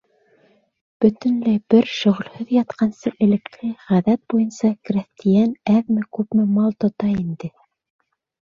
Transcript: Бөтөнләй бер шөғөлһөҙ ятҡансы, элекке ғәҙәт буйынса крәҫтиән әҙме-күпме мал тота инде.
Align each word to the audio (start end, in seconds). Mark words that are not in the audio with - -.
Бөтөнләй 1.03 1.59
бер 1.73 1.91
шөғөлһөҙ 1.97 2.53
ятҡансы, 2.55 3.13
элекке 3.27 3.69
ғәҙәт 3.91 4.23
буйынса 4.33 4.73
крәҫтиән 4.89 5.55
әҙме-күпме 5.75 6.47
мал 6.59 6.75
тота 6.87 7.13
инде. 7.21 7.53